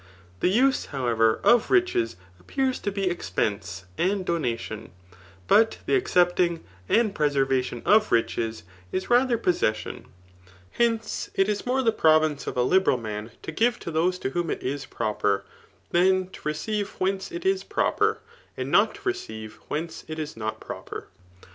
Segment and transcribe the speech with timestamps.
[0.39, 4.89] The use, however, of riches appears to be expense and donation;
[5.47, 10.07] but the accepting and preservation of riches, is rather possession*
[10.71, 14.31] Hence, it is mace the province of a libendi man to give to those to
[14.31, 15.43] wfcom it is proper,
[15.91, 18.17] than to receive whence it is proper,
[18.57, 21.09] and nctt to receive whence it is not proper.